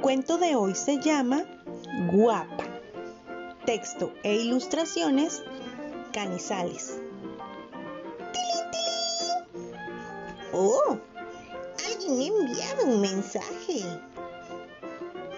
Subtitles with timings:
[0.00, 1.44] cuento de hoy se llama
[2.10, 2.64] Guapa.
[3.64, 5.42] Texto e ilustraciones
[6.12, 6.98] Canizales.
[10.52, 10.96] Oh,
[11.86, 13.84] alguien me ha enviado un mensaje.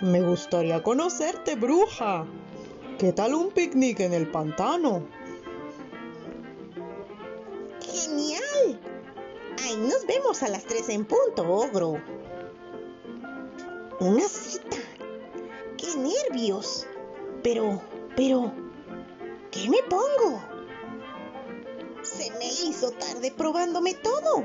[0.00, 2.24] Me gustaría conocerte, bruja.
[2.98, 5.02] ¿Qué tal un picnic en el pantano?
[7.82, 8.80] ¡Genial!
[9.62, 12.00] Ay, nos vemos a las 3 en punto, ogro.
[14.00, 14.76] Una cita.
[15.76, 16.86] ¡Qué nervios!
[17.44, 17.80] Pero,
[18.16, 18.52] pero,
[19.52, 20.40] ¿qué me pongo?
[22.02, 24.44] Se me hizo tarde probándome todo,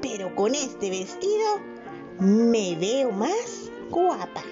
[0.00, 1.46] pero con este vestido
[2.18, 4.42] me veo más guapa.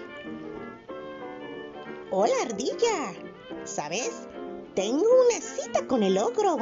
[2.11, 3.15] Hola, ardilla.
[3.65, 4.11] ¿Sabes?
[4.75, 6.57] Tengo una cita con el ogro.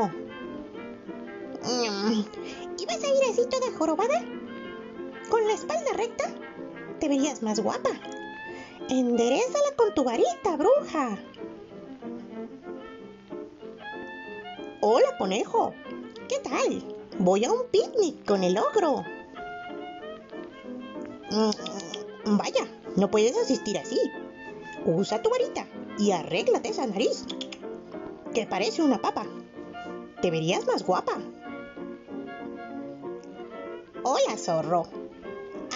[1.64, 2.22] Mm,
[2.78, 4.24] ¿Ibas a ir así toda jorobada?
[5.28, 6.43] ¿Con la espalda recta?
[7.04, 7.90] Te verías más guapa.
[8.88, 11.18] Enderezala con tu varita, bruja.
[14.80, 15.74] Hola, conejo.
[16.30, 16.82] ¿Qué tal?
[17.18, 19.04] Voy a un picnic con el ogro.
[21.30, 24.00] Mm, vaya, no puedes asistir así.
[24.86, 25.66] Usa tu varita
[25.98, 27.26] y arréglate esa nariz,
[28.32, 29.26] que parece una papa.
[30.22, 31.18] Te verías más guapa.
[34.04, 34.86] Hola, zorro.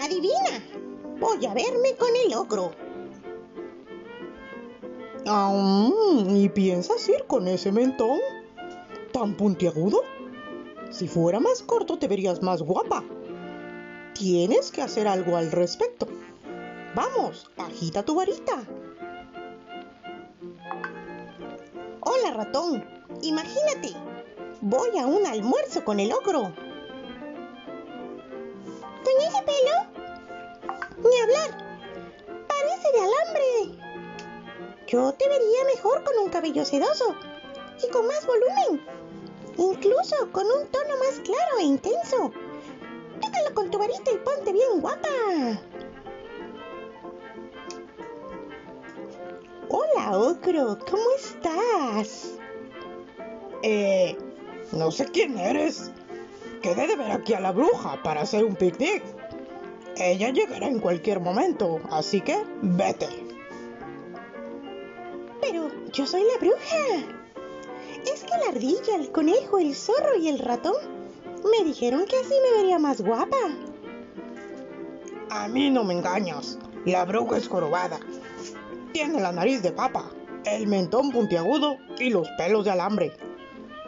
[0.01, 0.78] Adivina,
[1.21, 2.73] voy a verme con el ogro.
[5.27, 8.19] Aún, ¿y piensas ir con ese mentón?
[9.13, 10.03] ¿Tan puntiagudo?
[10.91, 13.05] Si fuera más corto te verías más guapa.
[14.15, 16.09] Tienes que hacer algo al respecto.
[16.95, 18.65] Vamos, agita tu varita.
[22.01, 22.85] Hola, ratón.
[23.23, 23.93] Imagínate,
[24.61, 26.43] voy a un almuerzo con el ogro.
[29.05, 29.88] ¿Con ese pelo?
[31.03, 31.51] Ni hablar.
[32.49, 33.79] Parece de alambre.
[34.87, 37.15] Yo te vería mejor con un cabello sedoso
[37.87, 38.85] y con más volumen.
[39.57, 42.33] Incluso con un tono más claro e intenso.
[43.21, 45.09] Tócalo con tu varita y ponte bien guapa.
[49.69, 50.79] Hola, ogro.
[50.91, 52.33] ¿Cómo estás?
[53.63, 54.17] Eh,
[54.73, 55.91] no sé quién eres.
[56.63, 59.03] Quedé de ver aquí a la bruja para hacer un picnic.
[60.01, 63.09] Ella llegará en cualquier momento, así que vete.
[65.41, 67.17] Pero yo soy la bruja.
[68.07, 70.75] Es que la ardilla, el conejo, el zorro y el ratón
[71.51, 73.37] me dijeron que así me vería más guapa.
[75.31, 76.59] A mí no me engañas.
[76.85, 77.99] La bruja es jorobada.
[78.93, 80.11] Tiene la nariz de papa,
[80.45, 83.13] el mentón puntiagudo y los pelos de alambre.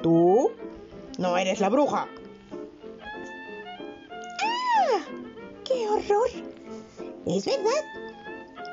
[0.02, 0.50] Tú
[1.18, 2.08] no eres la bruja.
[5.70, 6.28] ¡Qué horror!
[7.26, 7.84] Es verdad.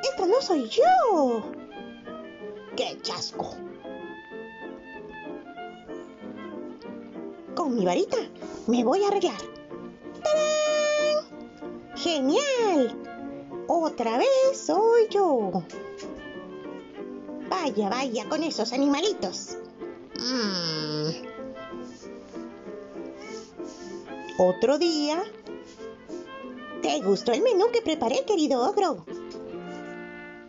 [0.02, 1.44] Esta no soy yo.
[2.76, 3.56] ¡Qué chasco!
[7.56, 8.18] Con mi varita
[8.66, 9.38] me voy a arreglar.
[10.24, 11.96] ¡Tarán!
[11.98, 13.00] ¡Genial!
[13.68, 15.52] Otra vez soy yo.
[17.48, 19.56] Vaya, vaya con esos animalitos.
[20.20, 21.12] Mm.
[24.40, 25.24] Otro día.
[26.88, 29.06] ¿Te gustó el menú que preparé, querido ogro?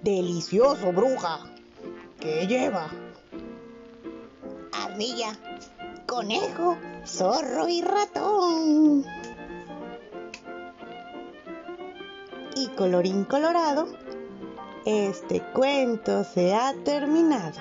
[0.02, 1.40] Delicioso, bruja.
[2.20, 2.88] ¿Qué lleva?
[4.70, 5.36] Ardilla,
[6.06, 9.04] conejo, zorro y ratón.
[12.54, 13.88] Y colorín colorado,
[14.84, 17.58] este cuento se ha terminado.